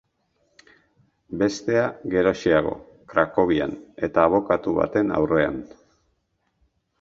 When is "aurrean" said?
5.21-5.63